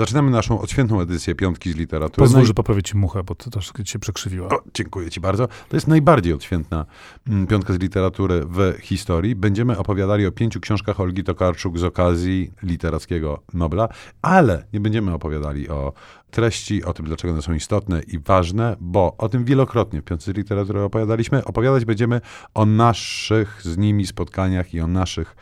[0.00, 2.26] Zaczynamy naszą odświętną edycję Piątki z Literatury.
[2.26, 4.48] Pozwól, że poprawię ci muchę, bo to troszkę się przekrzywiła.
[4.48, 5.46] o, dziękuję Ci bardzo.
[5.46, 6.86] To jest najbardziej odświętna
[7.28, 9.34] mm, piątka z literatury w historii.
[9.34, 13.88] Będziemy opowiadali o pięciu książkach Olgi Tokarczuk z okazji literackiego Nobla,
[14.22, 15.92] ale nie będziemy opowiadali o
[16.30, 20.32] treści, o tym, dlaczego one są istotne i ważne, bo o tym wielokrotnie w piątce
[20.32, 21.44] z literatury opowiadaliśmy.
[21.44, 22.20] Opowiadać będziemy
[22.54, 25.36] o naszych z nimi spotkaniach i o naszych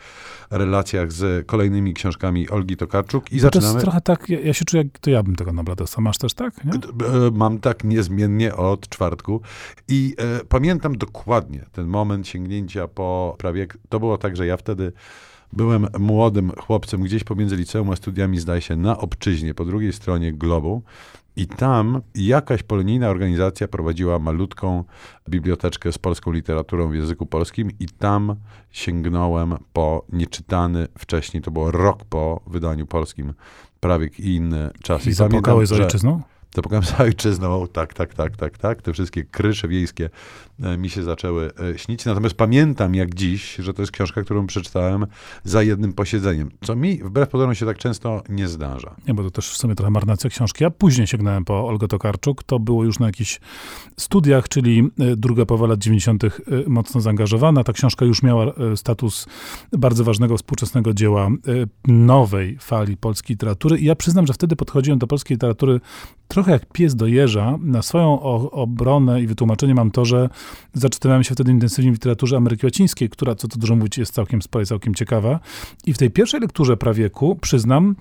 [0.51, 3.31] relacjach z kolejnymi książkami Olgi Tokarczuk.
[3.31, 3.73] I To zaczynamy.
[3.73, 6.03] jest trochę tak, ja, ja się czuję, to ja bym tego Nobla dostał.
[6.03, 6.65] Masz też tak?
[6.65, 6.71] Nie?
[6.73, 9.41] E, Mam tak niezmiennie od czwartku
[9.87, 13.67] i e, pamiętam dokładnie ten moment sięgnięcia po prawie.
[13.89, 14.91] To było tak, że ja wtedy
[15.53, 20.33] byłem młodym chłopcem gdzieś pomiędzy liceum a studiami, zdaje się, na obczyźnie, po drugiej stronie
[20.33, 20.81] globu.
[21.39, 24.83] I tam jakaś polonijna organizacja prowadziła malutką
[25.29, 28.35] biblioteczkę z polską literaturą w języku polskim i tam
[28.71, 33.33] sięgnąłem po nieczytany wcześniej, to było rok po wydaniu polskim
[33.79, 35.09] Prawiek i inne czasy.
[35.11, 35.87] I pamiętam, zapłakałeś za że-
[36.49, 36.55] ojczyzną?
[36.55, 38.81] Zapukałem za ojczyzną, tak, tak, tak, tak, tak.
[38.81, 40.09] Te wszystkie krysze wiejskie
[40.63, 42.05] e, mi się zaczęły e, śnić.
[42.05, 45.05] Natomiast pamiętam jak dziś, że to jest książka, którą przeczytałem
[45.43, 48.95] za jednym posiedzeniem, co mi wbrew pozorom się tak często nie zdarza.
[49.07, 50.63] Nie, bo to też w sumie trochę marnacja książki.
[50.63, 52.43] Ja później sięgnąłem po Olgę Tokarczuk.
[52.43, 53.39] To było już na jakichś
[53.97, 56.23] studiach, czyli e, druga połowa lat 90.
[56.23, 56.29] e,
[56.67, 57.63] mocno zaangażowana.
[57.63, 59.27] Ta książka już miała status
[59.71, 61.29] bardzo ważnego współczesnego dzieła
[61.87, 63.77] nowej fali polskiej literatury.
[63.77, 65.79] I ja przyznam, że wtedy podchodziłem do polskiej literatury
[66.29, 67.57] trochę jak pies do jeża.
[67.61, 70.29] Na swoją obronę i wytłumaczenie mam to, że
[70.73, 74.41] zaczytywałem się wtedy intensywnie w literaturze Ameryki Łacińskiej, która, co tu dużo mówić, jest całkiem
[74.41, 75.39] spora całkiem ciekawa.
[75.85, 77.95] I w tej pierwszej lekturze prawieku, przyznam,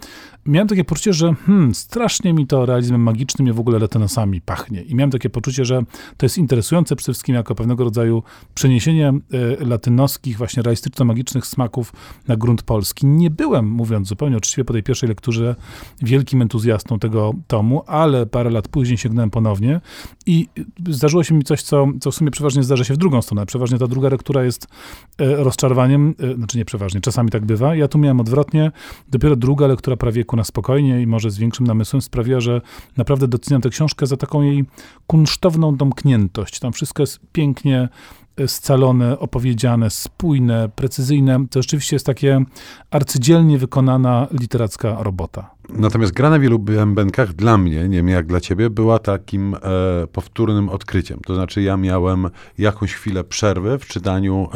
[0.46, 4.82] miałem takie poczucie, że hmm, strasznie mi to realizmem magicznym i w ogóle letonosami pachnie.
[4.82, 5.82] I miałem takie poczucie, że
[6.16, 8.22] to jest interesujące przede wszystkim jako pewnego rodzaju
[8.54, 11.92] przeniesienie e, latynoskich, właśnie realistyczno-magicznych smaków
[12.28, 13.06] na grunt polski.
[13.06, 15.56] Nie byłem, mówiąc zupełnie uczciwie, po tej pierwszej lekturze
[16.02, 19.80] wielkim entuzjastą tego tomu, ale parę lat później sięgnąłem ponownie
[20.26, 20.48] i
[20.88, 23.46] zdarzyło się mi coś, co, co w sumie przeważnie zdarza się w drugą stronę.
[23.46, 24.66] Przeważnie ta druga lektura jest
[25.18, 27.74] e, rozczarowaniem, e, znaczy nie przeważnie, czasami tak bywa.
[27.74, 28.72] Ja tu miałem odwrotnie.
[29.08, 32.60] Dopiero druga lektura prawieku na spokojnie i może z większym namysłem sprawiła, że
[32.96, 34.64] naprawdę doceniam tę książkę za taką jej
[35.06, 36.58] kunsztowną domkniętość.
[36.58, 37.88] Tam wszystko jest pięknie
[38.46, 41.46] scalone, opowiedziane, spójne, precyzyjne.
[41.50, 42.44] To rzeczywiście jest takie
[42.90, 45.50] arcydzielnie wykonana literacka robota.
[45.68, 49.58] Natomiast gra na wielu bębenkach dla mnie, nie wiem jak dla ciebie, była takim e,
[50.12, 51.20] powtórnym odkryciem.
[51.26, 54.48] To znaczy ja miałem jakąś chwilę przerwy w czytaniu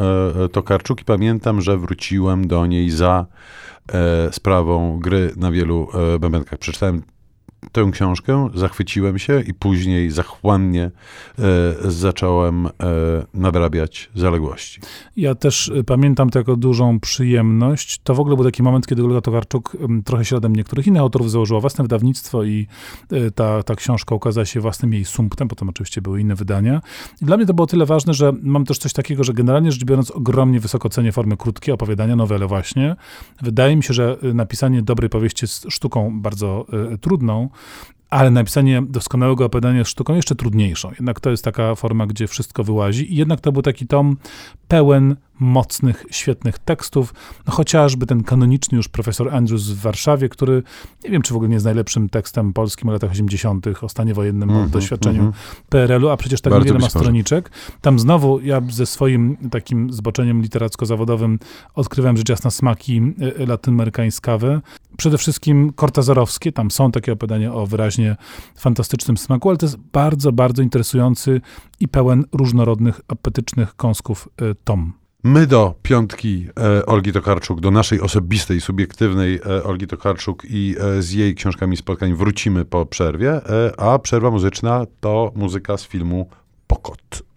[0.44, 3.26] e, Tokarczuk i pamiętam, że wróciłem do niej za
[3.93, 6.59] e, sprawą gry na wielu e, bębenkach.
[6.59, 7.03] Przeczytałem
[7.73, 10.91] tę książkę, zachwyciłem się i później zachłannie
[11.39, 11.43] e,
[11.84, 12.71] zacząłem e,
[13.34, 14.81] nadrabiać zaległości.
[15.17, 18.00] Ja też y, pamiętam to jako dużą przyjemność.
[18.05, 21.61] To w ogóle był taki moment, kiedy Olga Tokarczuk trochę śladem niektórych innych autorów założyła
[21.61, 22.67] własne wydawnictwo i
[23.12, 26.81] y, ta, ta książka ukazała się własnym jej sumptem, potem oczywiście były inne wydania.
[27.23, 29.84] I dla mnie to było tyle ważne, że mam też coś takiego, że generalnie rzecz
[29.84, 32.97] biorąc ogromnie wysoko cenię formy krótkie, opowiadania, nowele właśnie.
[33.43, 36.67] Wydaje mi się, że y, napisanie dobrej powieści jest sztuką bardzo
[37.00, 37.49] trudną,
[38.11, 40.91] ale napisanie doskonałego opowiadania jest sztuką jeszcze trudniejszą.
[40.91, 44.17] Jednak to jest taka forma, gdzie wszystko wyłazi i jednak to był taki tom
[44.69, 47.15] pełen mocnych, świetnych tekstów.
[47.47, 50.62] No chociażby ten kanoniczny już profesor Andrews w Warszawie, który
[51.04, 54.15] nie wiem, czy w ogóle nie jest najlepszym tekstem polskim w latach 80., o stanie
[54.15, 55.32] wojennym, o Mhm, doświadczeniu mhm.
[55.69, 57.50] PRL-u, a przecież tak Bardzo niewiele ma stroniczek.
[57.81, 61.38] Tam znowu ja ze swoim takim zboczeniem literacko-zawodowym
[61.75, 63.03] odkrywałem rzecz jasna smaki
[63.41, 64.60] y, latynoamerykańskawe.
[64.97, 68.16] Przede wszystkim kortazarowskie, tam są takie opowiadania o wyraźnie
[68.56, 71.41] fantastycznym smaku, ale to jest bardzo, bardzo interesujący
[71.81, 75.02] i pełen różnorodnych, apetycznych kąsków y, tom.
[75.25, 81.03] My do piątki e, Olgi Tokarczuk, do naszej osobistej, subiektywnej e, Olgi Tokarczuk i e,
[81.03, 86.28] z jej książkami spotkań wrócimy po przerwie, e, a przerwa muzyczna to muzyka z filmu
[86.66, 87.31] Pokot.